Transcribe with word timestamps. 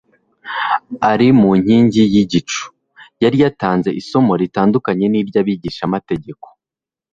ari 1.11 1.27
mu 1.39 1.51
nkingi 1.61 2.03
y'igicu 2.13 2.63
n'umuriro, 2.69 3.19
yari 3.23 3.37
yatanze 3.43 3.89
isomo 4.01 4.31
ritandukanye 4.41 5.05
n'iry'abigishamategeko, 5.09 6.45